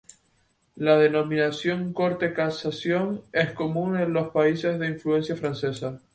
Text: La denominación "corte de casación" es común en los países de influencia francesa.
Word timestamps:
La 0.77 0.97
denominación 0.97 1.93
"corte 1.93 2.29
de 2.29 2.33
casación" 2.33 3.21
es 3.31 3.51
común 3.51 3.99
en 3.99 4.13
los 4.13 4.29
países 4.31 4.79
de 4.79 4.87
influencia 4.87 5.35
francesa. 5.35 5.99